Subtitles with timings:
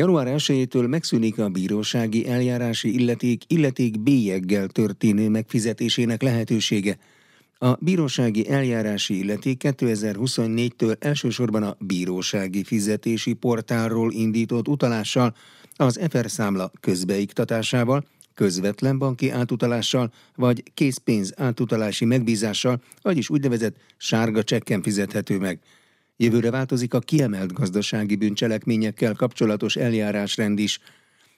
[0.00, 6.98] Január 1-től megszűnik a bírósági eljárási illeték illeték bélyeggel történő megfizetésének lehetősége.
[7.58, 15.34] A bírósági eljárási illeték 2024-től elsősorban a bírósági fizetési portálról indított utalással,
[15.76, 18.04] az FR számla közbeiktatásával,
[18.34, 25.60] közvetlen banki átutalással vagy készpénz átutalási megbízással, vagyis úgynevezett sárga csekken fizethető meg.
[26.22, 30.78] Jövőre változik a kiemelt gazdasági bűncselekményekkel kapcsolatos eljárásrend is.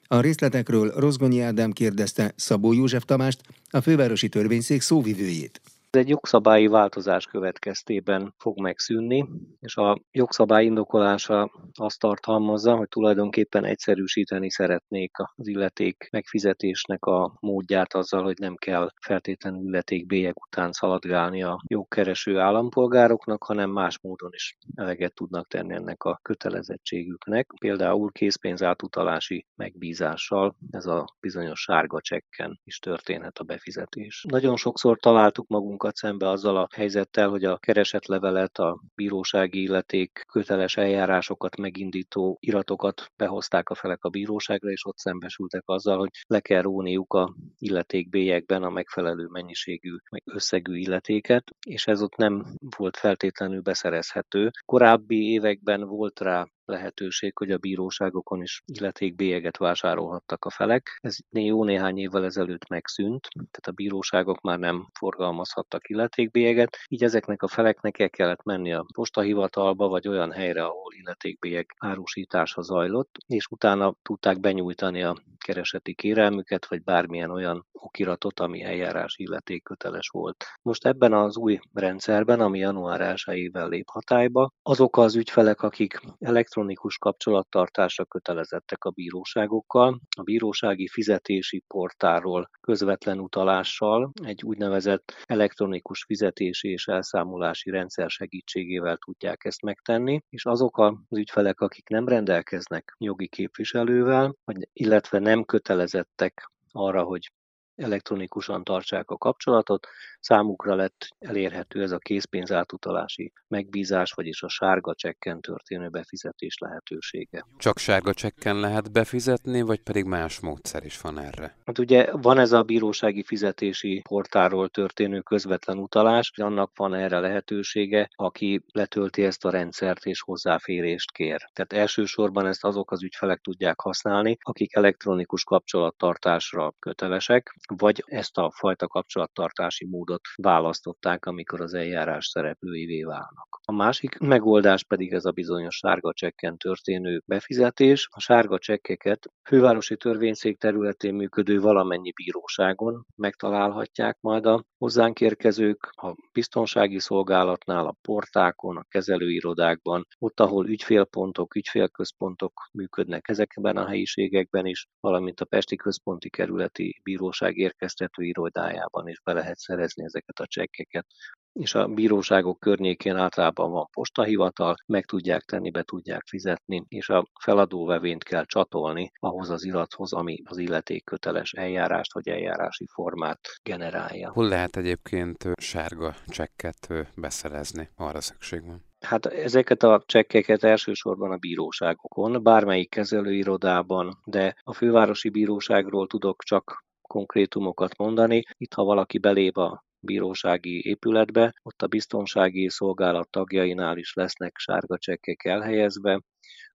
[0.06, 3.40] A részletekről Rozgonyi Ádám kérdezte Szabó József Tamást,
[3.70, 5.60] a fővárosi törvényszék szóvivőjét.
[5.92, 9.28] Ez egy jogszabályi változás következtében fog megszűnni,
[9.60, 17.94] és a jogszabály indokolása azt tartalmazza, hogy tulajdonképpen egyszerűsíteni szeretnék az illeték megfizetésnek a módját
[17.94, 24.56] azzal, hogy nem kell feltétlenül illetékbélyek után szaladgálni a jogkereső állampolgároknak, hanem más módon is
[24.74, 27.52] eleget tudnak tenni ennek a kötelezettségüknek.
[27.60, 34.24] Például készpénz átutalási megbízással ez a bizonyos sárga csekken is történhet a befizetés.
[34.28, 40.24] Nagyon sokszor találtuk magunk magunkat szembe azzal a helyzettel, hogy a keresetlevelet, a bírósági illeték
[40.32, 46.40] köteles eljárásokat megindító iratokat behozták a felek a bíróságra, és ott szembesültek azzal, hogy le
[46.40, 52.44] kell róniuk a illetékbélyekben a megfelelő mennyiségű, meg összegű illetéket, és ez ott nem
[52.76, 54.50] volt feltétlenül beszerezhető.
[54.64, 60.98] Korábbi években volt rá lehetőség, hogy a bíróságokon is illetékbélyeget vásárolhattak a felek.
[61.00, 67.42] Ez jó néhány évvel ezelőtt megszűnt, tehát a bíróságok már nem forgalmazhattak illetékbélyeget, így ezeknek
[67.42, 73.46] a feleknek el kellett menni a postahivatalba, vagy olyan helyre, ahol illetékbélyek árusítása zajlott, és
[73.50, 80.44] utána tudták benyújtani a kereseti kérelmüket, vagy bármilyen olyan okiratot, ami eljárás illetékköteles volt.
[80.62, 86.60] Most ebben az új rendszerben, ami január 1 lép hatályba, azok az ügyfelek, akik elektronikus
[86.98, 96.86] kapcsolattartásra kötelezettek a bíróságokkal, a bírósági fizetési portáról közvetlen utalással egy úgynevezett elektronikus fizetési és
[96.86, 104.36] elszámolási rendszer segítségével tudják ezt megtenni, és azok az ügyfelek, akik nem rendelkeznek jogi képviselővel,
[104.72, 107.30] illetve nem kötelezettek arra, hogy
[107.76, 109.86] elektronikusan tartsák a kapcsolatot,
[110.20, 117.46] számukra lett elérhető ez a készpénzátutalási megbízás, vagyis a sárga csekken történő befizetés lehetősége.
[117.58, 121.56] Csak sárga csekken lehet befizetni, vagy pedig más módszer is van erre?
[121.64, 128.08] Hát ugye van ez a bírósági fizetési portáról történő közvetlen utalás, annak van erre lehetősége,
[128.14, 131.50] aki letölti ezt a rendszert és hozzáférést kér.
[131.52, 138.50] Tehát elsősorban ezt azok az ügyfelek tudják használni, akik elektronikus kapcsolattartásra kötelesek, vagy ezt a
[138.54, 143.60] fajta kapcsolattartási módot választották, amikor az eljárás szereplőivé válnak.
[143.64, 148.08] A másik megoldás pedig ez a bizonyos sárga csekken történő befizetés.
[148.10, 156.14] A sárga csekkeket fővárosi törvényszék területén működő valamennyi bíróságon megtalálhatják majd a hozzánk érkezők, a
[156.32, 164.86] biztonsági szolgálatnál, a portákon, a kezelőirodákban, ott, ahol ügyfélpontok, ügyfélközpontok működnek ezekben a helyiségekben is,
[165.00, 171.06] valamint a Pesti Központi Kerületi Bíróság érkeztető irodájában is be lehet szerezni ezeket a csekkeket
[171.52, 177.26] és a bíróságok környékén általában van postahivatal, meg tudják tenni, be tudják fizetni, és a
[177.40, 184.30] feladóvevényt kell csatolni ahhoz az irathoz, ami az illetékköteles eljárást vagy eljárási formát generálja.
[184.32, 187.88] Hol lehet egyébként sárga csekket beszerezni?
[187.96, 188.84] Arra szükség van.
[189.00, 196.84] Hát ezeket a csekkeket elsősorban a bíróságokon, bármelyik kezelőirodában, de a fővárosi bíróságról tudok csak
[197.12, 198.42] konkrétumokat mondani.
[198.56, 204.98] Itt, ha valaki belép a bírósági épületbe, ott a biztonsági szolgálat tagjainál is lesznek sárga
[204.98, 206.20] csekkek elhelyezve,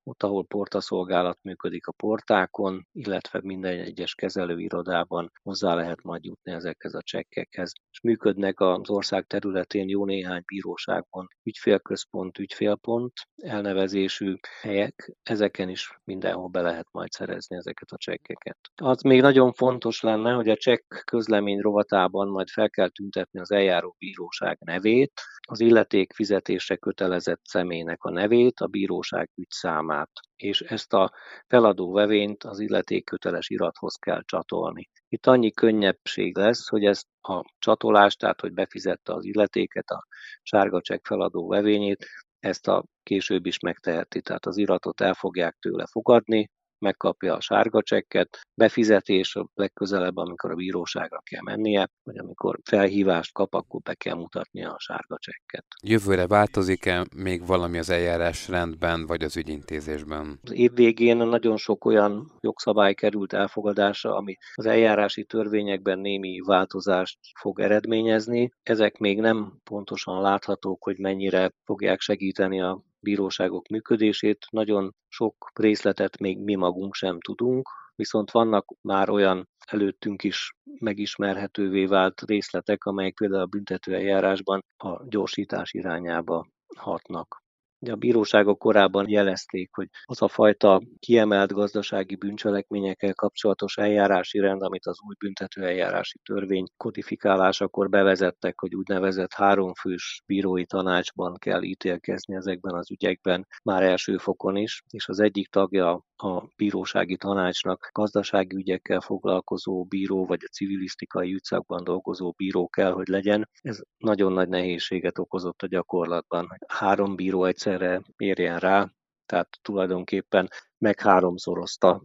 [0.08, 6.94] ott, ahol portaszolgálat működik a portákon, illetve minden egyes kezelőirodában hozzá lehet majd jutni ezekhez
[6.94, 7.72] a csekkekhez.
[7.92, 16.48] És működnek az ország területén jó néhány bíróságban ügyfélközpont, ügyfélpont elnevezésű helyek, ezeken is mindenhol
[16.48, 18.58] be lehet majd szerezni ezeket a csekkeket.
[18.76, 23.52] Az még nagyon fontos lenne, hogy a csekk közlemény rovatában majd fel kell tüntetni az
[23.52, 29.30] eljáró bíróság nevét, az illeték fizetésre kötelezett személynek a nevét, a bíróság
[29.68, 31.12] ügyszámát, és ezt a
[31.48, 34.90] feladó vevényt az illetékköteles irathoz kell csatolni.
[35.10, 40.08] Itt annyi könnyebbség lesz, hogy ezt a csatolást, tehát hogy befizette az illetéket, a
[40.44, 42.06] sárga csekk feladó vevényét,
[42.40, 46.50] ezt a később is megteheti, tehát az iratot el fogják tőle fogadni,
[46.80, 53.34] megkapja a sárga csekket, befizetés a legközelebb, amikor a bíróságra kell mennie, vagy amikor felhívást
[53.34, 55.66] kap, akkor be kell mutatnia a sárga csekket.
[55.84, 60.40] Jövőre változik-e még valami az eljárás rendben, vagy az ügyintézésben?
[60.44, 67.20] Az év végén nagyon sok olyan jogszabály került elfogadásra, ami az eljárási törvényekben némi változást
[67.40, 68.52] fog eredményezni.
[68.64, 74.46] Ezek még nem pontosan láthatók, hogy mennyire fogják segíteni a bíróságok működését.
[74.50, 81.86] Nagyon sok részletet még mi magunk sem tudunk, viszont vannak már olyan előttünk is megismerhetővé
[81.86, 87.47] vált részletek, amelyek például a büntetőeljárásban a gyorsítás irányába hatnak.
[87.80, 94.86] A bíróságok korábban jelezték, hogy az a fajta kiemelt gazdasági bűncselekményekkel kapcsolatos eljárási rend, amit
[94.86, 102.92] az új büntetőeljárási törvény kodifikálásakor bevezettek, hogy úgynevezett háromfős bírói tanácsban kell ítélkezni ezekben az
[102.92, 109.84] ügyekben már első fokon is, és az egyik tagja a bírósági tanácsnak gazdasági ügyekkel foglalkozó
[109.84, 113.50] bíró, vagy a civilisztikai ügyszakban dolgozó bíró kell, hogy legyen.
[113.62, 116.48] Ez nagyon nagy nehézséget okozott a gyakorlatban.
[116.68, 118.92] Három bíró egyszerre érjen rá,
[119.26, 122.04] tehát tulajdonképpen meg háromszorozta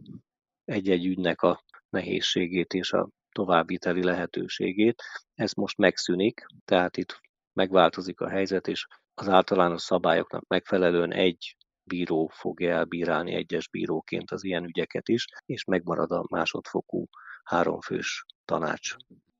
[0.65, 5.03] egy-egy ügynek a nehézségét és a továbbviteli lehetőségét.
[5.33, 7.21] Ez most megszűnik, tehát itt
[7.53, 14.43] megváltozik a helyzet, és az általános szabályoknak megfelelően egy bíró fogja elbírálni egyes bíróként az
[14.43, 17.05] ilyen ügyeket is, és megmarad a másodfokú
[17.43, 18.95] háromfős tanács.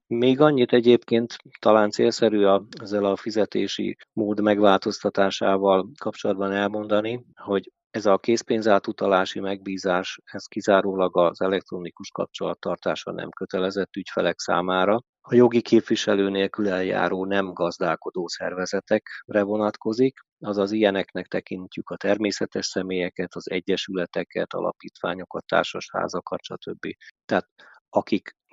[0.08, 2.46] Még annyit egyébként talán célszerű
[2.82, 11.42] ezzel a fizetési mód megváltoztatásával kapcsolatban elmondani, hogy ez a készpénzátutalási megbízás, ez kizárólag az
[11.42, 15.00] elektronikus kapcsolattartása nem kötelezett ügyfelek számára.
[15.22, 23.36] A jogi képviselő nélkül eljáró nem gazdálkodó szervezetekre vonatkozik, azaz ilyeneknek tekintjük a természetes személyeket,
[23.36, 26.88] az egyesületeket, alapítványokat, társasházakat, stb.
[27.26, 27.48] Tehát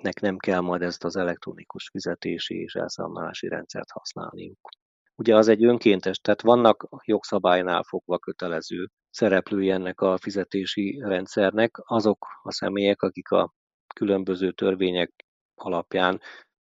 [0.01, 4.69] akiknek nem kell majd ezt az elektronikus fizetési és elszámolási rendszert használniuk.
[5.15, 12.25] Ugye az egy önkéntes, tehát vannak jogszabálynál fogva kötelező szereplői ennek a fizetési rendszernek, azok
[12.43, 13.53] a személyek, akik a
[13.95, 15.11] különböző törvények
[15.55, 16.21] alapján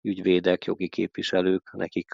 [0.01, 2.07] ügyvédek, jogi képviselők, nekik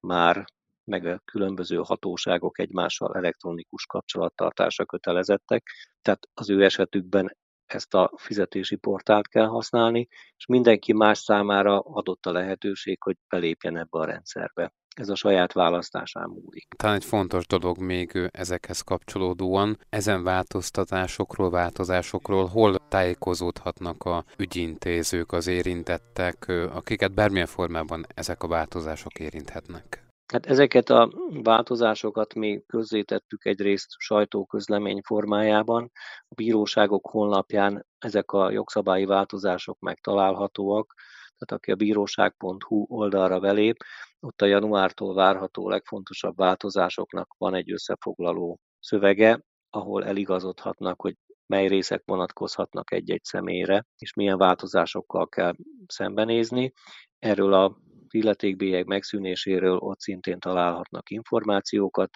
[0.00, 0.44] már
[0.84, 5.62] meg a különböző hatóságok egymással elektronikus kapcsolattartásra kötelezettek,
[6.02, 7.36] tehát az ő esetükben
[7.72, 13.76] ezt a fizetési portált kell használni, és mindenki más számára adott a lehetőség, hogy belépjen
[13.76, 16.66] ebbe a rendszerbe ez a saját választásán múlik.
[16.76, 25.46] Talán egy fontos dolog még ezekhez kapcsolódóan, ezen változtatásokról, változásokról hol tájékozódhatnak a ügyintézők, az
[25.46, 30.07] érintettek, akiket bármilyen formában ezek a változások érinthetnek?
[30.32, 31.10] Hát ezeket a
[31.42, 35.90] változásokat mi közzétettük egyrészt sajtóközlemény formájában.
[36.28, 40.94] A bíróságok honlapján ezek a jogszabályi változások megtalálhatóak,
[41.38, 43.76] tehát aki a bíróság.hu oldalra belép,
[44.20, 49.40] ott a januártól várható legfontosabb változásoknak van egy összefoglaló szövege,
[49.70, 51.14] ahol eligazodhatnak, hogy
[51.46, 55.54] mely részek vonatkozhatnak egy-egy személyre, és milyen változásokkal kell
[55.86, 56.72] szembenézni.
[57.18, 57.76] Erről a
[58.14, 62.10] illetékbélyeg megszűnéséről ott szintén találhatnak információkat,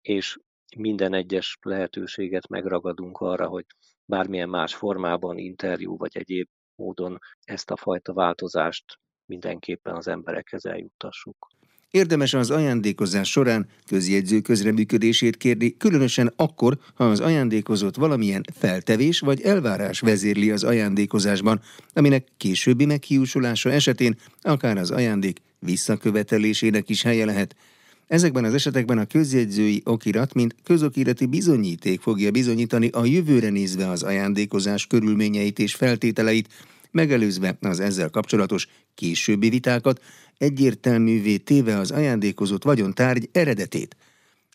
[0.00, 0.38] és
[0.76, 3.66] minden egyes lehetőséget megragadunk arra, hogy
[4.04, 8.84] bármilyen más formában, interjú vagy egyéb módon ezt a fajta változást
[9.24, 11.48] mindenképpen az emberekhez eljuttassuk.
[11.90, 19.40] Érdemes az ajándékozás során közjegyző közreműködését kérni, különösen akkor, ha az ajándékozott valamilyen feltevés vagy
[19.40, 21.60] elvárás vezérli az ajándékozásban,
[21.92, 27.56] aminek későbbi meghiúsulása esetén akár az ajándék visszakövetelésének is helye lehet.
[28.06, 34.02] Ezekben az esetekben a közjegyzői okirat, mint közokirati bizonyíték fogja bizonyítani a jövőre nézve az
[34.02, 36.48] ajándékozás körülményeit és feltételeit,
[36.96, 40.02] megelőzve az ezzel kapcsolatos későbbi vitákat,
[40.38, 43.96] egyértelművé téve az ajándékozott vagyontárgy eredetét.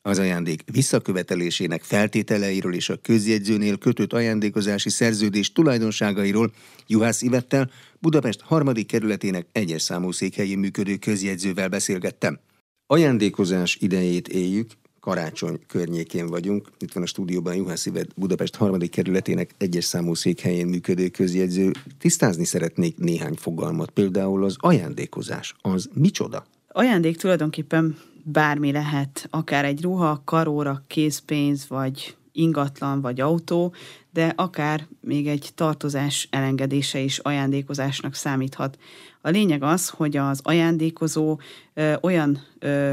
[0.01, 6.53] Az ajándék visszakövetelésének feltételeiről és a közjegyzőnél kötött ajándékozási szerződés tulajdonságairól
[6.87, 7.69] Juhász Ivettel,
[7.99, 12.39] Budapest harmadik kerületének egyes számú székhelyén működő közjegyzővel beszélgettem.
[12.87, 16.71] Ajándékozás idejét éljük, karácsony környékén vagyunk.
[16.79, 21.71] Itt van a stúdióban Juhász Ivet, Budapest harmadik kerületének egyes számú székhelyén működő közjegyző.
[21.99, 25.55] Tisztázni szeretnék néhány fogalmat, például az ajándékozás.
[25.61, 26.45] Az micsoda?
[26.67, 33.73] Ajándék tulajdonképpen bármi lehet, akár egy ruha, karóra, készpénz, vagy ingatlan, vagy autó,
[34.13, 38.77] de akár még egy tartozás elengedése is ajándékozásnak számíthat.
[39.21, 41.39] A lényeg az, hogy az ajándékozó
[41.73, 42.91] ö, olyan ö,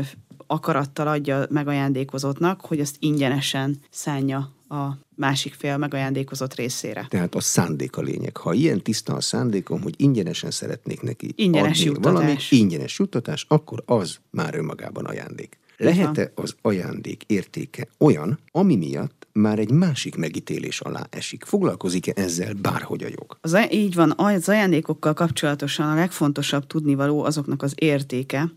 [0.49, 7.07] akarattal adja meg ajándékozottnak, hogy azt ingyenesen szánja a másik fél megajándékozott részére.
[7.09, 8.37] Tehát a szándék a lényeg.
[8.37, 12.13] Ha ilyen tiszta a szándékom, hogy ingyenesen szeretnék neki ingyenes adni juttatás.
[12.13, 15.59] valamit, ingyenes juttatás, akkor az már önmagában ajándék.
[15.77, 21.45] Lehet-e az ajándék értéke olyan, ami miatt már egy másik megítélés alá esik?
[21.45, 23.39] Foglalkozik-e ezzel bárhogy a jog?
[23.41, 28.53] Az, így van, az ajándékokkal kapcsolatosan a legfontosabb tudnivaló azoknak az értéke.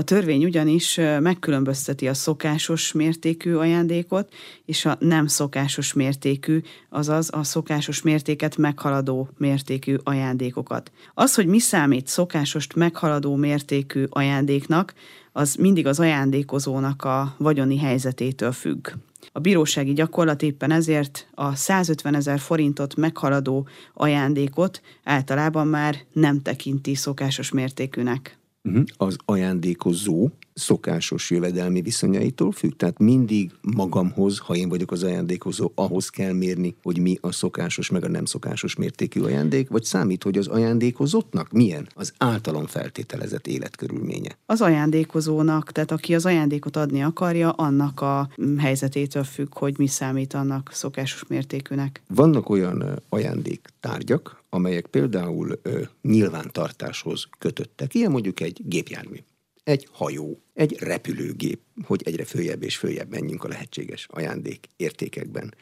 [0.00, 4.32] A törvény ugyanis megkülönbözteti a szokásos mértékű ajándékot
[4.64, 10.92] és a nem szokásos mértékű, azaz a szokásos mértéket meghaladó mértékű ajándékokat.
[11.14, 14.94] Az, hogy mi számít szokásost meghaladó mértékű ajándéknak,
[15.32, 18.88] az mindig az ajándékozónak a vagyoni helyzetétől függ.
[19.32, 26.94] A bírósági gyakorlat éppen ezért a 150 ezer forintot meghaladó ajándékot általában már nem tekinti
[26.94, 28.39] szokásos mértékűnek.
[28.62, 28.84] Uh-huh.
[28.96, 32.72] Az ajándékozó szokásos jövedelmi viszonyaitól függ?
[32.76, 37.90] Tehát mindig magamhoz, ha én vagyok az ajándékozó, ahhoz kell mérni, hogy mi a szokásos
[37.90, 43.46] meg a nem szokásos mértékű ajándék, vagy számít, hogy az ajándékozottnak milyen az általam feltételezett
[43.46, 44.38] életkörülménye?
[44.46, 48.28] Az ajándékozónak, tehát aki az ajándékot adni akarja, annak a
[48.58, 52.02] helyzetétől függ, hogy mi számít annak szokásos mértékűnek.
[52.08, 57.94] Vannak olyan ajándéktárgyak, amelyek például ö, nyilvántartáshoz kötöttek.
[57.94, 59.16] Ilyen mondjuk egy gépjármű
[59.64, 65.54] egy hajó, egy repülőgép, hogy egyre följebb és följebb menjünk a lehetséges ajándék értékekben.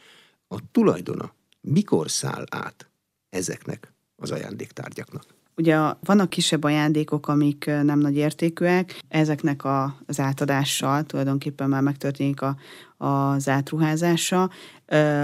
[0.49, 2.90] A tulajdona mikor száll át
[3.28, 5.38] ezeknek az ajándéktárgyaknak?
[5.59, 12.41] Ugye vannak kisebb ajándékok, amik nem nagy értékűek, ezeknek a, az átadással tulajdonképpen már megtörténik
[12.43, 12.57] a,
[12.97, 14.50] az átruházása.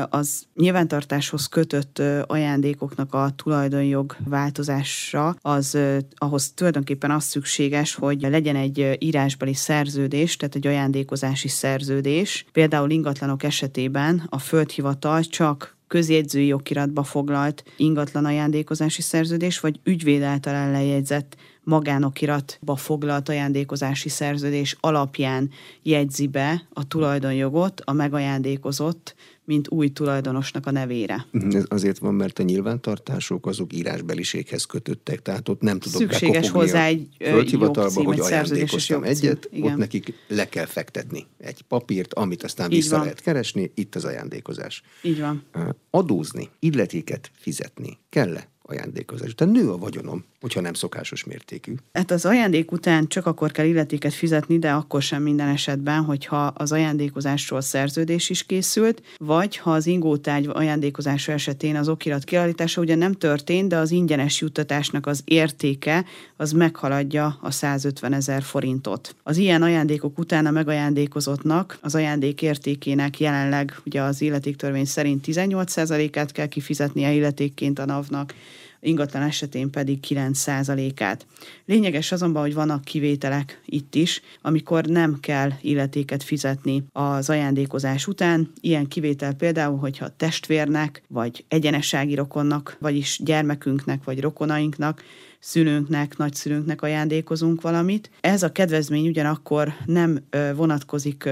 [0.09, 5.79] Az nyilvántartáshoz kötött ajándékoknak a tulajdonjog változása, az
[6.15, 12.47] ahhoz tulajdonképpen az szükséges, hogy legyen egy írásbeli szerződés, tehát egy ajándékozási szerződés.
[12.53, 20.55] Például ingatlanok esetében a földhivatal csak közjegyzői okiratba foglalt ingatlan ajándékozási szerződés, vagy ügyvéd által
[20.55, 25.51] ellenjegyzett magánokiratba foglalt ajándékozási szerződés alapján
[25.83, 31.27] jegyzi be a tulajdonjogot a megajándékozott, mint új tulajdonosnak a nevére.
[31.31, 36.51] Mhm, ez azért van, mert a nyilvántartások azok írásbeliséghez kötöttek, tehát ott nem tudok Szükséges
[36.51, 39.73] hozzá egy földhivatalba, hogy ajándékoztam egyet, igen.
[39.73, 43.01] ott nekik le kell fektetni egy papírt, amit aztán Így vissza van.
[43.01, 44.83] lehet keresni, itt az ajándékozás.
[45.03, 45.43] Így van.
[45.91, 48.53] Adózni, illetéket fizetni kell-e?
[48.67, 49.35] ajándékozás.
[49.35, 51.75] Tehát nő a vagyonom, hogyha nem szokásos mértékű.
[51.93, 56.47] Hát az ajándék után csak akkor kell illetéket fizetni, de akkor sem minden esetben, hogyha
[56.47, 62.95] az ajándékozásról szerződés is készült, vagy ha az ingótárgy ajándékozása esetén az okirat kiállítása ugye
[62.95, 66.05] nem történt, de az ingyenes juttatásnak az értéke
[66.37, 69.17] az meghaladja a 150 ezer forintot.
[69.23, 76.33] Az ilyen ajándékok után a megajándékozottnak az ajándék értékének jelenleg ugye az illetéktörvény szerint 18%-át
[76.33, 78.35] kell kifizetnie illetékként a NAV-nak,
[78.85, 81.27] ingatlan esetén pedig 9%-át.
[81.67, 88.53] Lényeges azonban, hogy vannak kivételek itt is, amikor nem kell illetéket fizetni az ajándékozás után.
[88.61, 95.03] Ilyen kivétel például, hogyha testvérnek, vagy egyenessági rokonnak, vagyis gyermekünknek, vagy rokonainknak
[95.39, 98.11] szülőnknek, nagyszülőnknek ajándékozunk valamit.
[98.21, 100.25] Ez a kedvezmény ugyanakkor nem
[100.57, 101.29] vonatkozik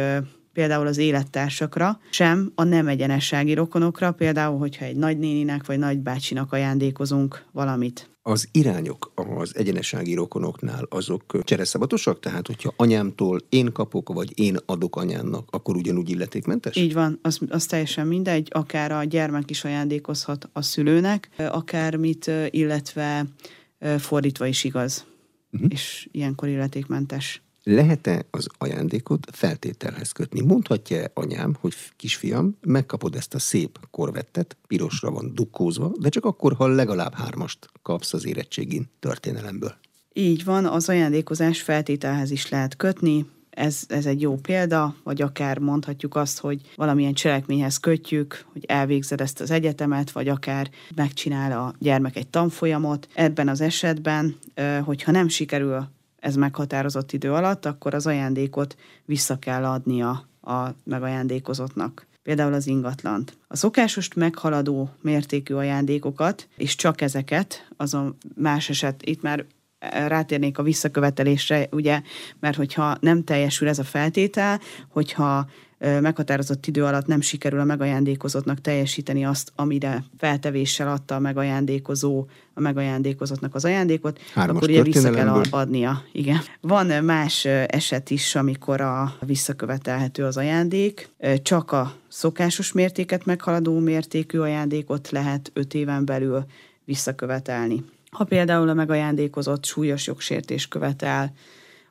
[0.52, 7.44] például az élettársakra, sem a nem egyenessági rokonokra, például, hogyha egy nagynéninek vagy nagybácsinak ajándékozunk
[7.52, 8.10] valamit.
[8.24, 12.20] Az irányok az egyenessági rokonoknál azok csereszabatosak?
[12.20, 16.76] Tehát, hogyha anyámtól én kapok, vagy én adok anyámnak, akkor ugyanúgy illetékmentes?
[16.76, 23.26] Így van, az, az teljesen mindegy, akár a gyermek is ajándékozhat a szülőnek, akármit, illetve
[23.98, 25.04] fordítva is igaz.
[25.52, 25.70] Uh-huh.
[25.72, 27.42] És ilyenkor illetékmentes.
[27.64, 30.40] Lehet-e az ajándékot feltételhez kötni?
[30.40, 36.54] Mondhatja anyám, hogy kisfiam, megkapod ezt a szép korvettet, pirosra van dukkózva, de csak akkor,
[36.54, 39.74] ha legalább hármast kapsz az érettségin történelemből.
[40.12, 45.58] Így van, az ajándékozás feltételhez is lehet kötni, ez, ez egy jó példa, vagy akár
[45.58, 51.74] mondhatjuk azt, hogy valamilyen cselekményhez kötjük, hogy elvégzed ezt az egyetemet, vagy akár megcsinál a
[51.78, 53.08] gyermek egy tanfolyamot.
[53.14, 54.36] Ebben az esetben,
[54.84, 55.88] hogyha nem sikerül
[56.22, 63.36] ez meghatározott idő alatt, akkor az ajándékot vissza kell adnia a megajándékozottnak például az ingatlant.
[63.48, 69.44] A szokásost meghaladó mértékű ajándékokat, és csak ezeket, azon más eset, itt már
[70.06, 72.02] rátérnék a visszakövetelésre, ugye,
[72.40, 75.46] mert hogyha nem teljesül ez a feltétel, hogyha
[76.00, 82.60] meghatározott idő alatt nem sikerül a megajándékozottnak teljesíteni azt, amire feltevéssel adta a megajándékozó a
[82.60, 86.02] megajándékozottnak az ajándékot, Hármas akkor ugye vissza kell adnia.
[86.12, 86.40] Igen.
[86.60, 91.10] Van más eset is, amikor a visszakövetelhető az ajándék,
[91.42, 96.44] csak a szokásos mértéket meghaladó mértékű ajándékot lehet öt éven belül
[96.84, 97.84] visszakövetelni.
[98.10, 101.32] Ha például a megajándékozott súlyos jogsértés követel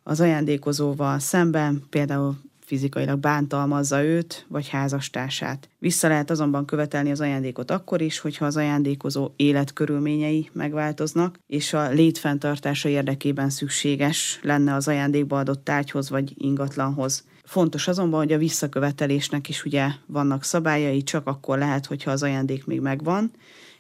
[0.04, 2.38] az ajándékozóval szemben, például
[2.72, 5.70] fizikailag bántalmazza őt vagy házastársát.
[5.80, 11.90] Vissza lehet azonban követelni az ajándékot akkor is, hogyha az ajándékozó életkörülményei megváltoznak, és a
[11.90, 17.24] létfenntartása érdekében szükséges lenne az ajándékba adott tárgyhoz vagy ingatlanhoz.
[17.44, 22.66] Fontos azonban, hogy a visszakövetelésnek is ugye vannak szabályai, csak akkor lehet, hogyha az ajándék
[22.66, 23.32] még megvan,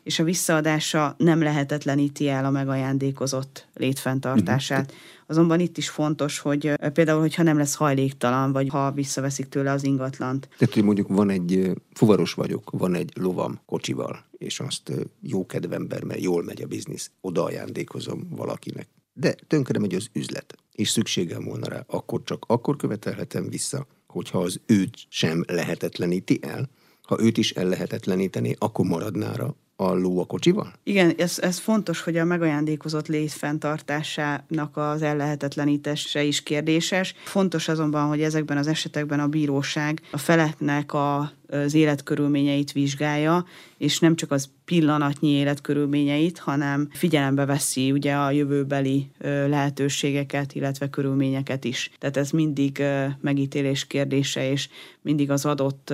[0.03, 4.85] és a visszaadása nem lehetetleníti el a megajándékozott létfenntartását.
[4.85, 4.99] Uh-huh.
[5.27, 9.83] Azonban itt is fontos, hogy például, hogyha nem lesz hajléktalan, vagy ha visszaveszik tőle az
[9.83, 10.49] ingatlant.
[10.57, 14.91] Tehát, hogy mondjuk van egy, fuvaros vagyok, van egy lovam kocsival, és azt
[15.21, 18.87] jó kedvember, mert jól megy a biznisz, oda ajándékozom valakinek.
[19.13, 24.39] De tönkre megy az üzlet, és szükségem volna rá, akkor csak akkor követelhetem vissza, hogyha
[24.39, 26.69] az őt sem lehetetleníti el,
[27.01, 30.73] ha őt is ellehetetleníteni, akkor maradnára a ló a kocsival?
[30.83, 37.13] Igen, ez, ez fontos, hogy a megajándékozott létfenntartásának az ellehetetlenítése is kérdéses.
[37.23, 43.45] Fontos azonban, hogy ezekben az esetekben a bíróság a feleknek a az életkörülményeit vizsgálja,
[43.77, 49.11] és nem csak az pillanatnyi életkörülményeit, hanem figyelembe veszi ugye a jövőbeli
[49.47, 51.91] lehetőségeket, illetve körülményeket is.
[51.99, 52.83] Tehát ez mindig
[53.21, 54.69] megítélés kérdése, és
[55.01, 55.93] mindig az adott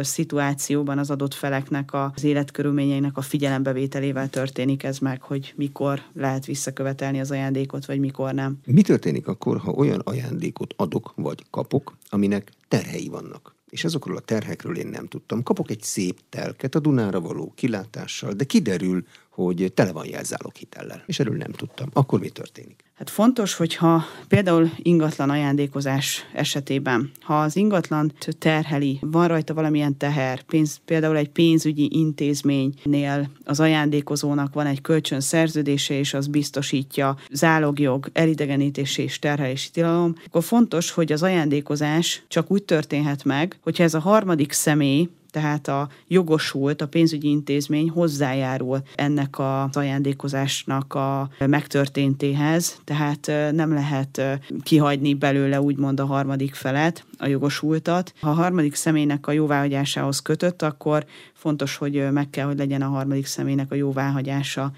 [0.00, 7.20] szituációban az adott feleknek az életkörülményeinek a figyelembevételével történik ez meg, hogy mikor lehet visszakövetelni
[7.20, 8.58] az ajándékot, vagy mikor nem.
[8.66, 13.55] Mi történik akkor, ha olyan ajándékot adok, vagy kapok, aminek terhei vannak?
[13.76, 15.42] És azokról a terhekről én nem tudtam.
[15.42, 19.04] Kapok egy szép telket a Dunára való kilátással, de kiderül,
[19.36, 21.88] hogy tele van jelzálog hitellel, és erről nem tudtam.
[21.92, 22.84] Akkor mi történik?
[22.94, 30.42] Hát fontos, hogyha például ingatlan ajándékozás esetében, ha az ingatlan terheli, van rajta valamilyen teher,
[30.42, 38.08] pénz, például egy pénzügyi intézménynél az ajándékozónak van egy kölcsön szerződése, és az biztosítja zálogjog,
[38.12, 43.94] elidegenítési és terhelési tilalom, akkor fontos, hogy az ajándékozás csak úgy történhet meg, hogyha ez
[43.94, 52.80] a harmadik személy tehát a jogosult, a pénzügyi intézmény hozzájárul ennek az ajándékozásnak a megtörténtéhez,
[52.84, 58.14] tehát nem lehet kihagyni belőle úgymond a harmadik felet, a jogosultat.
[58.20, 62.88] Ha a harmadik személynek a jóváhagyásához kötött, akkor fontos, hogy meg kell, hogy legyen a
[62.88, 64.72] harmadik személynek a jóváhagyása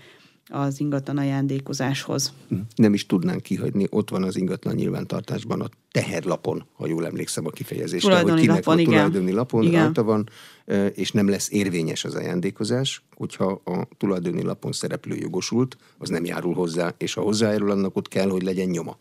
[0.48, 2.32] az ingatlan ajándékozáshoz.
[2.74, 7.50] Nem is tudnánk kihagyni, ott van az ingatlan nyilvántartásban a teherlapon, ha jól emlékszem a
[7.50, 8.92] kifejezésre, tulajdoni hogy kinek lapon, a igen.
[8.92, 9.82] tulajdoni lapon igen.
[9.82, 10.28] rajta van,
[10.94, 16.54] és nem lesz érvényes az ajándékozás, hogyha a tulajdoni lapon szereplő jogosult, az nem járul
[16.54, 18.98] hozzá, és ha hozzájárul, annak ott kell, hogy legyen nyoma.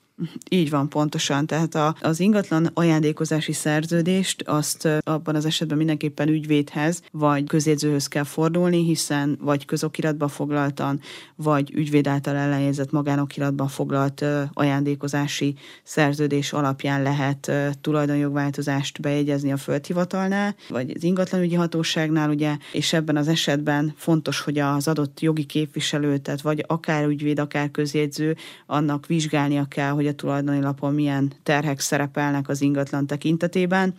[0.49, 1.45] Így van, pontosan.
[1.45, 8.23] Tehát a, az ingatlan ajándékozási szerződést azt abban az esetben mindenképpen ügyvédhez vagy közjegyzőhöz kell
[8.23, 10.99] fordulni, hiszen vagy közokiratban foglaltan,
[11.35, 20.91] vagy ügyvéd által ellenjegyzett magánokiratban foglalt ajándékozási szerződés alapján lehet tulajdonjogváltozást bejegyezni a földhivatalnál, vagy
[20.95, 26.41] az ingatlanügyi hatóságnál, ugye, és ebben az esetben fontos, hogy az adott jogi képviselő, tehát
[26.41, 32.49] vagy akár ügyvéd, akár közjegyző, annak vizsgálnia kell, hogy a tulajdoni lapon milyen terhek szerepelnek
[32.49, 33.95] az ingatlan tekintetében,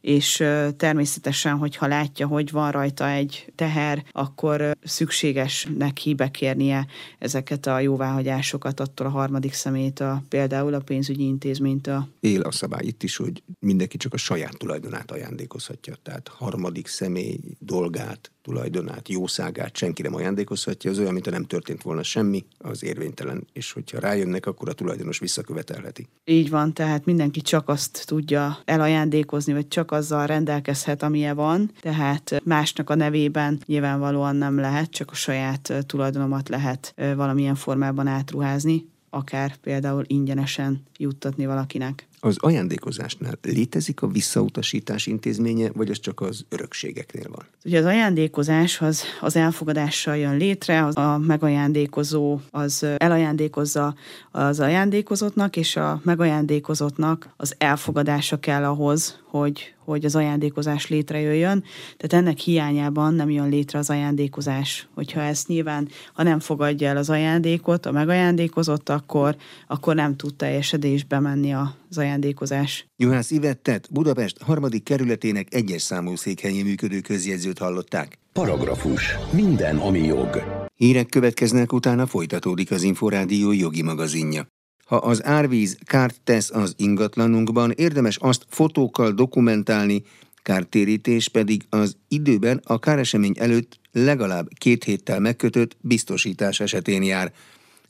[0.00, 0.44] és
[0.76, 6.86] természetesen, hogyha látja, hogy van rajta egy teher, akkor szükséges neki bekérnie
[7.18, 12.08] ezeket a jóváhagyásokat attól a harmadik szemétől, például a pénzügyi intézménytől.
[12.20, 17.40] Él a szabály itt is, hogy mindenki csak a saját tulajdonát ajándékozhatja, tehát harmadik személy
[17.58, 23.46] dolgát, tulajdonát, jószágát senki nem ajándékozhatja, az olyan, mint nem történt volna semmi, az érvénytelen,
[23.52, 26.08] és hogyha rájönnek, akkor a tulajdonos visszakövetelheti.
[26.24, 32.40] Így van, tehát mindenki csak azt tudja elajándékozni, vagy csak azzal rendelkezhet, amilyen van, tehát
[32.44, 39.56] másnak a nevében nyilvánvalóan nem lehet, csak a saját tulajdonomat lehet valamilyen formában átruházni, akár
[39.56, 42.08] például ingyenesen juttatni valakinek.
[42.22, 47.44] Az ajándékozásnál létezik a visszautasítás intézménye, vagy az csak az örökségeknél van?
[47.64, 53.94] Ugye az ajándékozás az, az elfogadással jön létre, az a megajándékozó az elajándékozza
[54.30, 61.64] az ajándékozottnak, és a megajándékozottnak az elfogadása kell ahhoz, hogy, hogy az ajándékozás létrejöjjön.
[61.96, 64.88] Tehát ennek hiányában nem jön létre az ajándékozás.
[64.94, 70.34] Hogyha ezt nyilván, ha nem fogadja el az ajándékot, a megajándékozott, akkor, akkor nem tud
[70.34, 72.86] teljesedésbe menni a az ajándékozás.
[72.96, 78.18] Juhász Ivettet Budapest harmadik kerületének egyes számú székhelyén működő közjegyzőt hallották.
[78.32, 79.16] Paragrafus.
[79.32, 80.42] Minden, ami jog.
[80.74, 84.46] Hírek következnek, utána folytatódik az Inforádió jogi magazinja.
[84.86, 90.02] Ha az árvíz kárt tesz az ingatlanunkban, érdemes azt fotókkal dokumentálni,
[90.42, 97.32] kártérítés pedig az időben a káresemény előtt legalább két héttel megkötött biztosítás esetén jár.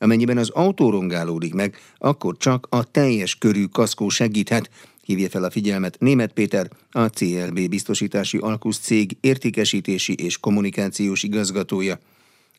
[0.03, 4.71] Amennyiben az autó rongálódik meg, akkor csak a teljes körű kaszkó segíthet,
[5.05, 11.99] hívja fel a figyelmet Német Péter, a CLB biztosítási alkusz cég értékesítési és kommunikációs igazgatója.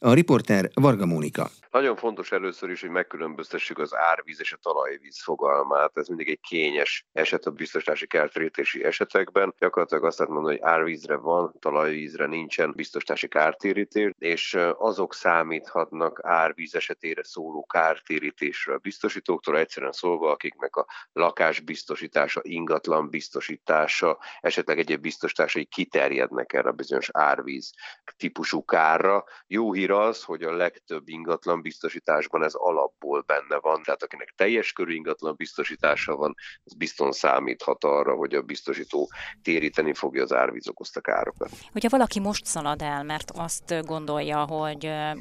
[0.04, 1.50] A riporter Varga Mónika.
[1.72, 5.98] Nagyon fontos először is, hogy megkülönböztessük az árvíz és a talajvíz fogalmát.
[5.98, 9.54] Ez mindig egy kényes eset a biztosítási kártérítési esetekben.
[9.60, 16.76] Gyakorlatilag azt lehet mondani, hogy árvízre van, talajvízre nincsen biztosítási kártérítés, és azok számíthatnak árvíz
[16.76, 25.02] esetére szóló kártérítésre a biztosítóktól, egyszerűen szólva, akiknek a lakás biztosítása, ingatlan biztosítása, esetleg egyéb
[25.02, 27.74] biztosításai kiterjednek erre a bizonyos árvíz
[28.18, 29.24] típusú kárra.
[29.48, 34.74] Jó hír az, hogy a legtöbb ingatlan biztosításban ez alapból benne van, tehát akinek teljes
[34.74, 39.10] körű ingatlan biztosítása van, az bizton számíthat arra, hogy a biztosító
[39.42, 41.50] téríteni fogja az árvíz okozta károkat.
[41.72, 44.80] Hogyha valaki most szalad el, mert azt gondolja, hogy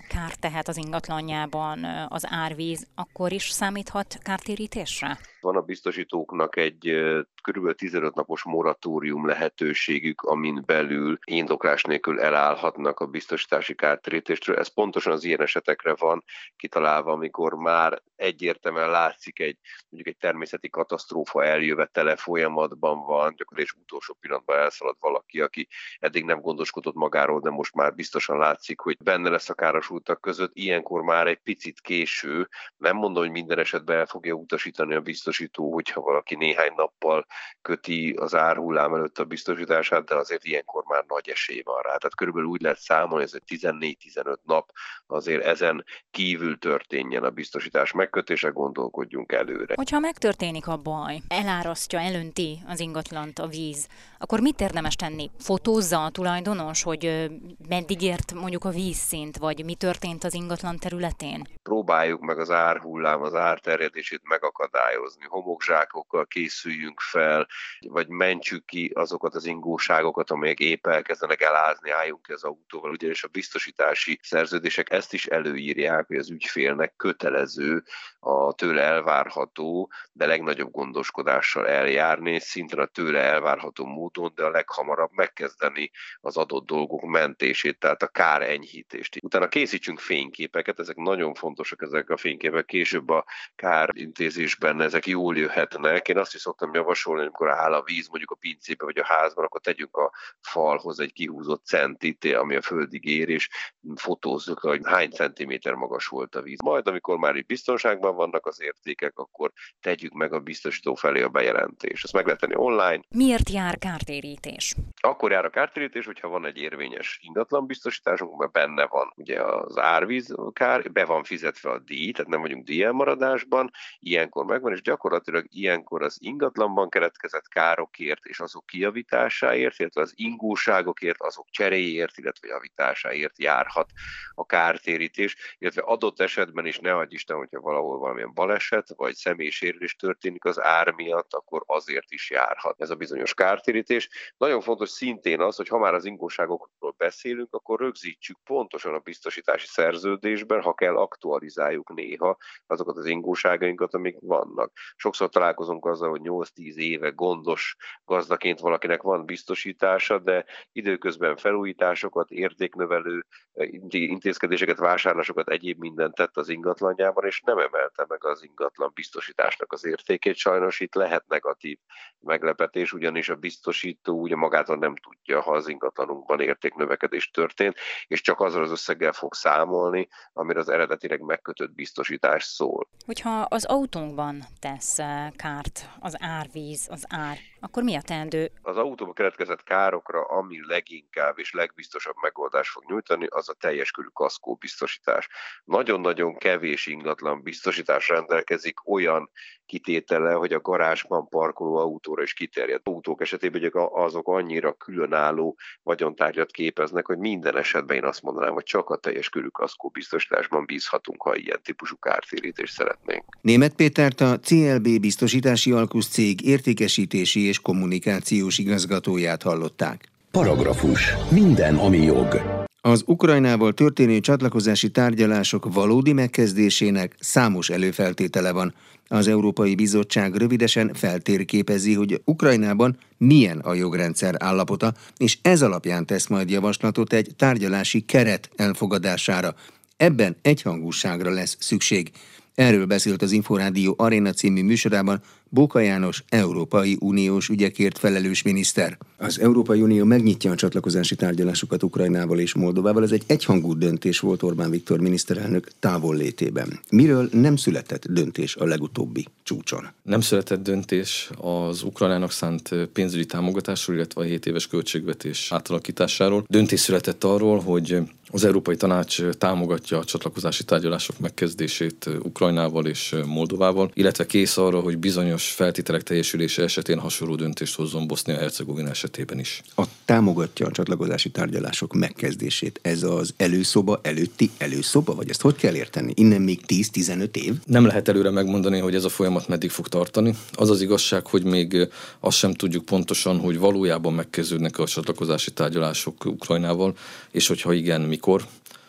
[0.08, 5.18] kár tehet az ingatlanjában az árvíz, akkor is számíthat kártérítésre?
[5.40, 7.00] Van a biztosítóknak egy
[7.42, 7.74] kb.
[7.74, 14.56] 15 napos moratórium lehetőségük, amin belül indoklás nélkül elállhatnak a biztosítási kártérítéstől.
[14.56, 16.24] Ez pontosan az ilyen esetekre van
[16.56, 23.72] kitalálva, amikor már egyértelműen látszik egy mondjuk egy természeti katasztrófa eljövetele folyamatban van, gyakorlatilag és
[23.72, 28.96] utolsó pillanatban elszalad valaki, aki eddig nem gondoskodott magáról, de most már biztosan látszik, hogy
[29.04, 30.50] benne lesz a károsultak között.
[30.54, 35.72] Ilyenkor már egy picit késő, nem mondom, hogy minden esetben el fogja utasítani a biztosító,
[35.72, 37.26] hogyha valaki néhány nappal
[37.62, 41.96] köti az árhullám előtt a biztosítását, de azért ilyenkor már nagy esély van rá.
[41.96, 44.70] Tehát körülbelül úgy lehet számolni, ez egy 14-15 nap
[45.06, 49.74] azért ezen kívül történjen a biztosítás megkötése, gondolkodjunk előre.
[49.76, 53.88] Hogyha megtörténik a baj, elárasztja, elönti az ingatlant a víz,
[54.18, 55.30] akkor mit érdemes tenni?
[55.38, 57.30] Fotózza a tulajdonos, hogy
[57.68, 61.46] meddig ért mondjuk a vízszint, vagy mi történt az ingatlan területén?
[61.62, 65.19] Próbáljuk meg az árhullám, az árterjedését megakadályozni.
[65.28, 67.46] Homokzsákokkal készüljünk fel,
[67.88, 73.24] vagy mentsük ki azokat az ingóságokat, amelyek épp elkezdenek elázni, álljunk ki az autóval, ugyanis
[73.24, 77.82] a biztosítási szerződések ezt is előírják, hogy az ügyfélnek kötelező
[78.20, 85.10] a tőle elvárható, de legnagyobb gondoskodással eljárni, szintén a tőle elvárható módon, de a leghamarabb
[85.12, 89.16] megkezdeni az adott dolgok mentését, tehát a kár enyhítést.
[89.22, 93.24] Utána készítsünk fényképeket, ezek nagyon fontosak ezek a fényképek, később a
[93.56, 96.08] kárintézésben ezek jól jöhetnek.
[96.08, 99.44] Én azt is szoktam javasolni, amikor áll a víz mondjuk a pincébe vagy a házban,
[99.44, 103.48] akkor tegyünk a falhoz egy kihúzott centit, ami a földig ér, és
[103.94, 106.60] fotózzuk, hogy hány centiméter magas volt a víz.
[106.62, 111.28] Majd, amikor már itt biztonságban vannak az értékek, akkor tegyük meg a biztosító felé a
[111.28, 112.04] bejelentést.
[112.04, 113.00] Ezt meg lehet tenni online.
[113.08, 114.74] Miért jár kártérítés?
[115.00, 119.78] Akkor jár a kártérítés, hogyha van egy érvényes ingatlan biztosításunk, mert benne van ugye az
[119.78, 124.99] árvíz kár, be van fizetve a díj, tehát nem vagyunk díjelmaradásban, ilyenkor megvan, és gyakorlatilag
[125.42, 133.38] ilyenkor az ingatlanban keletkezett károkért és azok kijavításáért, illetve az ingóságokért, azok cseréjért, illetve javításáért
[133.38, 133.90] járhat
[134.34, 139.96] a kártérítés, illetve adott esetben is ne adj Isten, hogyha valahol valamilyen baleset vagy személysérülés
[139.96, 144.08] történik az ár miatt, akkor azért is járhat ez a bizonyos kártérítés.
[144.36, 149.66] Nagyon fontos szintén az, hogy ha már az ingóságokról beszélünk, akkor rögzítsük pontosan a biztosítási
[149.66, 152.36] szerződésben, ha kell aktualizáljuk néha
[152.66, 154.72] azokat az ingóságainkat, amik vannak.
[154.96, 163.26] Sokszor találkozunk azzal, hogy 8-10 éve gondos gazdaként valakinek van biztosítása, de időközben felújításokat, értéknövelő
[163.52, 169.72] eh, intézkedéseket, vásárlásokat, egyéb mindent tett az ingatlanjában, és nem emelte meg az ingatlan biztosításnak
[169.72, 170.36] az értékét.
[170.36, 171.78] Sajnos itt lehet negatív
[172.18, 177.76] meglepetés, ugyanis a biztosító ugye magától nem tudja, ha az ingatlanunkban értéknövekedés történt,
[178.06, 182.88] és csak azzal az összeggel fog számolni, amire az eredetileg megkötött biztosítás szól.
[183.06, 184.44] Hogyha az autónkban
[184.80, 184.98] tesz
[185.36, 188.50] kárt az árvíz, az ár, akkor mi a teendő?
[188.62, 194.08] Az autóba keletkezett károkra, ami leginkább és legbiztosabb megoldást fog nyújtani, az a teljes körű
[194.12, 195.28] kaszkó biztosítás.
[195.64, 199.30] Nagyon-nagyon kevés ingatlan biztosítás rendelkezik olyan
[199.66, 202.80] kitétele, hogy a garázsban parkoló autóra is kiterjed.
[202.84, 208.64] Autók esetében hogy azok annyira különálló vagyontárgyat képeznek, hogy minden esetben én azt mondanám, hogy
[208.64, 213.24] csak a teljes körű kaszkó biztosításban bízhatunk ha ilyen típusú kártérítést szeretnénk.
[213.40, 214.38] Német Pétert a
[214.70, 220.08] CLB biztosítási alkusz cég értékesítési és kommunikációs igazgatóját hallották.
[220.30, 221.14] Paragrafus.
[221.30, 222.42] Minden, ami jog.
[222.80, 228.74] Az Ukrajnával történő csatlakozási tárgyalások valódi megkezdésének számos előfeltétele van.
[229.08, 236.26] Az Európai Bizottság rövidesen feltérképezi, hogy Ukrajnában milyen a jogrendszer állapota, és ez alapján tesz
[236.26, 239.54] majd javaslatot egy tárgyalási keret elfogadására.
[239.96, 242.10] Ebben egyhangúságra lesz szükség.
[242.54, 245.20] Erről beszélt az Inforádió Arena című műsorában
[245.52, 248.98] Bóka János, Európai Uniós ügyekért felelős miniszter.
[249.16, 253.02] Az Európai Unió megnyitja a csatlakozási tárgyalásokat Ukrajnával és Moldovával.
[253.02, 256.80] Ez egy egyhangú döntés volt Orbán Viktor miniszterelnök távollétében.
[256.90, 259.88] Miről nem született döntés a legutóbbi csúcson?
[260.02, 266.44] Nem született döntés az Ukrajnának szánt pénzügyi támogatásról, illetve a 7 éves költségvetés átalakításáról.
[266.48, 267.98] Döntés született arról, hogy
[268.32, 274.98] az Európai Tanács támogatja a csatlakozási tárgyalások megkezdését Ukrajnával és Moldovával, illetve kész arra, hogy
[274.98, 279.62] bizonyos feltételek teljesülése esetén hasonló döntést hozzon Bosznia-Hercegovina esetében is.
[279.76, 282.80] A támogatja a csatlakozási tárgyalások megkezdését.
[282.82, 286.12] Ez az előszoba előtti előszoba, vagy ezt hogy kell érteni?
[286.16, 287.54] Innen még 10-15 év?
[287.64, 290.34] Nem lehet előre megmondani, hogy ez a folyamat meddig fog tartani.
[290.52, 291.88] Az az igazság, hogy még
[292.20, 296.96] azt sem tudjuk pontosan, hogy valójában megkezdődnek a csatlakozási tárgyalások Ukrajnával,
[297.30, 298.46] és hogyha igen, mi mikor.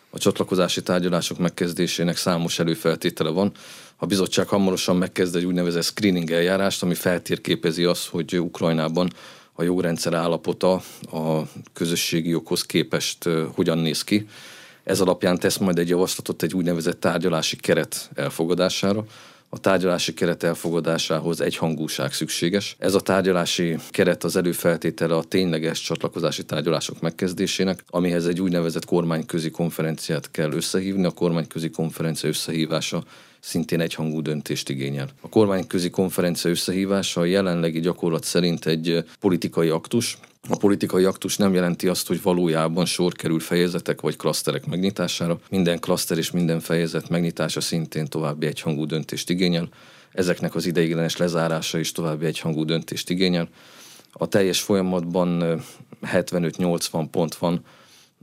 [0.09, 3.51] A csatlakozási tárgyalások megkezdésének számos előfeltétele van.
[4.03, 9.09] A bizottság hamarosan megkezd egy úgynevezett screening eljárást, ami feltérképezi azt, hogy Ukrajnában
[9.53, 10.73] a jogrendszer állapota
[11.11, 11.41] a
[11.73, 14.27] közösségi joghoz képest hogyan néz ki.
[14.83, 19.05] Ez alapján tesz majd egy javaslatot egy úgynevezett tárgyalási keret elfogadására
[19.49, 22.75] a tárgyalási keret elfogadásához egyhangúság szükséges.
[22.79, 29.49] Ez a tárgyalási keret az előfeltétele a tényleges csatlakozási tárgyalások megkezdésének, amihez egy úgynevezett kormányközi
[29.49, 31.05] konferenciát kell összehívni.
[31.05, 33.03] A kormányközi konferencia összehívása
[33.41, 35.09] szintén egyhangú döntést igényel.
[35.21, 40.17] A kormányközi konferencia összehívása a jelenlegi gyakorlat szerint egy politikai aktus,
[40.49, 45.39] a politikai aktus nem jelenti azt, hogy valójában sor kerül fejezetek vagy klaszterek megnyitására.
[45.49, 49.69] Minden klaszter és minden fejezet megnyitása szintén további egyhangú döntést igényel.
[50.11, 53.49] Ezeknek az ideiglenes lezárása is további egyhangú döntést igényel.
[54.11, 55.61] A teljes folyamatban
[56.01, 57.65] 75-80 pont van,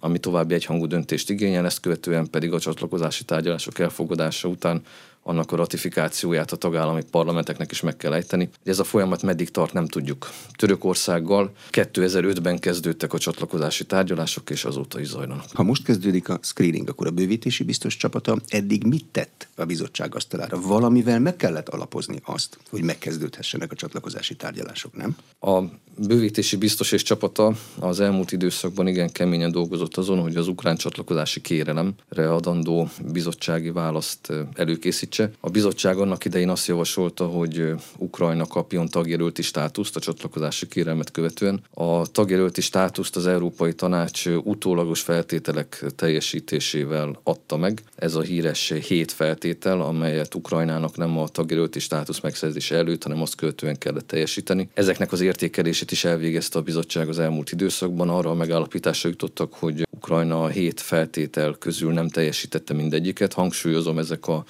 [0.00, 4.83] ami további egyhangú döntést igényel, ezt követően pedig a csatlakozási tárgyalások elfogadása után
[5.29, 8.49] annak a ratifikációját a tagállami parlamenteknek is meg kell ejteni.
[8.64, 10.31] Ez a folyamat meddig tart, nem tudjuk.
[10.57, 15.45] Törökországgal 2005-ben kezdődtek a csatlakozási tárgyalások, és azóta is zajlanak.
[15.53, 20.14] Ha most kezdődik a screening, akkor a bővítési biztos csapata eddig mit tett a bizottság
[20.14, 20.61] asztalára?
[20.61, 25.17] Valamivel meg kellett alapozni azt, hogy megkezdődhessenek a csatlakozási tárgyalások, nem?
[25.41, 25.62] A
[26.07, 31.41] bővítési biztos és csapata az elmúlt időszakban igen keményen dolgozott azon, hogy az ukrán csatlakozási
[31.41, 35.31] kérelemre adandó bizottsági választ előkészítse segítse.
[35.40, 41.61] A bizottság annak idején azt javasolta, hogy Ukrajna kapjon tagjelölti státuszt a csatlakozási kérelmet követően.
[41.74, 47.83] A tagjelölti státuszt az Európai Tanács utólagos feltételek teljesítésével adta meg.
[47.96, 53.35] Ez a híres hét feltétel, amelyet Ukrajnának nem a tagjelölti státusz megszerzése előtt, hanem azt
[53.35, 54.68] követően kellett teljesíteni.
[54.74, 58.09] Ezeknek az értékelését is elvégezte a bizottság az elmúlt időszakban.
[58.09, 63.33] Arra a megállapításra jutottak, hogy Ukrajna a hét feltétel közül nem teljesítette mindegyiket.
[63.33, 64.44] Hangsúlyozom, ezek a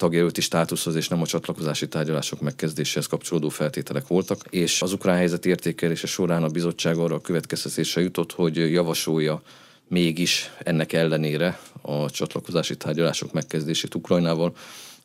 [0.00, 5.46] tagjelölti státuszhoz és nem a csatlakozási tárgyalások megkezdéséhez kapcsolódó feltételek voltak, és az ukrán helyzet
[5.46, 9.42] értékelése során a bizottság arra a következtetésre jutott, hogy javasolja
[9.88, 14.54] mégis ennek ellenére a csatlakozási tárgyalások megkezdését Ukrajnával,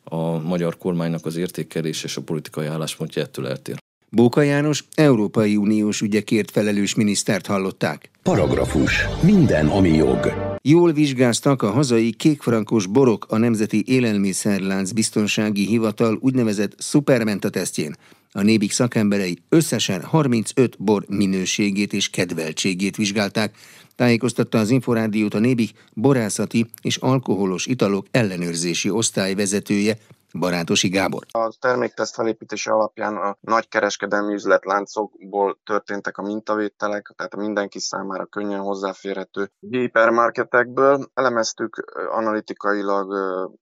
[0.04, 3.76] a magyar kormánynak az értékelés és a politikai álláspontja ettől eltér.
[4.08, 8.10] Bóka János Európai Uniós ügyekért felelős minisztert hallották.
[8.22, 9.06] Paragrafus.
[9.22, 10.55] Minden, ami jog.
[10.68, 17.96] Jól vizsgáztak a hazai kékfrankos borok a Nemzeti Élelmiszerlánc Biztonsági Hivatal úgynevezett szupermenta tesztjén.
[18.32, 23.56] A nébik szakemberei összesen 35 bor minőségét és kedveltségét vizsgálták,
[23.96, 29.98] tájékoztatta az Inforádiót a nébik borászati és alkoholos italok ellenőrzési osztály vezetője
[30.38, 31.26] Barátosi Gábor.
[31.30, 38.60] A termékteszt felépítése alapján a nagy kereskedelmi üzletláncokból történtek a mintavételek, tehát mindenki számára könnyen
[38.60, 41.10] hozzáférhető hipermarketekből.
[41.14, 43.12] Elemeztük analitikailag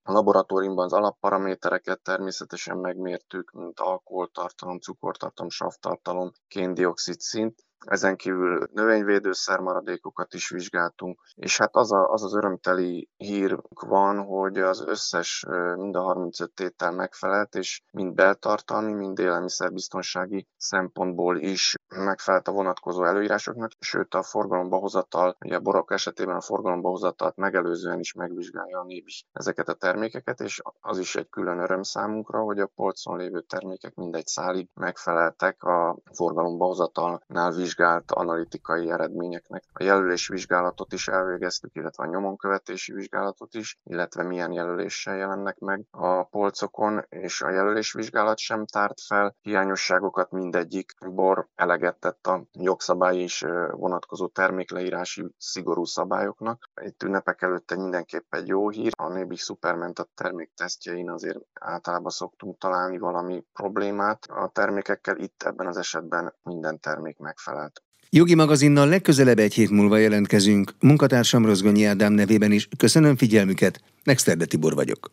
[0.02, 7.54] laboratóriumban az alapparamétereket, természetesen megmértük, mint alkoholtartalom, cukortartalom, savtartalom, kéndioxid szint,
[7.86, 14.24] ezen kívül növényvédőszer maradékokat is vizsgáltunk, és hát az, a, az az örömteli hír van,
[14.24, 15.44] hogy az összes,
[15.76, 23.04] mind a 35 tétel megfelelt, és mind beltartalmi, mind élelmiszerbiztonsági szempontból is megfelelt a vonatkozó
[23.04, 28.78] előírásoknak, sőt a forgalomba hozatal, ugye a borok esetében a forgalomba hozatalt megelőzően is megvizsgálja
[28.78, 33.16] a is ezeket a termékeket, és az is egy külön öröm számunkra, hogy a polcon
[33.16, 39.64] lévő termékek mindegy szálig megfeleltek a forgalomba hozatalnál vizsgált analitikai eredményeknek.
[39.72, 45.84] A jelölés vizsgálatot is elvégeztük, illetve a nyomonkövetési vizsgálatot is, illetve milyen jelöléssel jelennek meg
[45.90, 51.48] a polcokon, és a jelölésvizsgálat sem tárt fel hiányosságokat, mindegyik bor
[51.84, 56.70] eleget a jogszabály és vonatkozó termékleírási szigorú szabályoknak.
[56.82, 58.92] Itt ünnepek előtt egy mindenképp egy jó hír.
[58.96, 65.66] A Nébik Superment a terméktesztjein azért általában szoktunk találni valami problémát a termékekkel, itt ebben
[65.66, 67.82] az esetben minden termék megfelelt.
[68.10, 70.72] Jogi magazinnal legközelebb egy hét múlva jelentkezünk.
[70.80, 73.80] Munkatársam Rozgonyi Ádám nevében is köszönöm figyelmüket.
[74.04, 75.10] Nexterde Tibor vagyok.